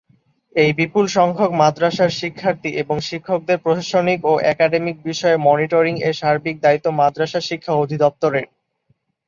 [0.55, 6.87] এই বিপুল সংখ্যক মাদ্রাসার শিক্ষার্থী এবং শিক্ষকদের প্রশাসনিক এবং একাডেমিক বিষয়ে মনিটরিং এর সার্বিক দায়িত্ব
[7.01, 8.45] মাদ্রাসা শিক্ষা অধদিপ্তরের।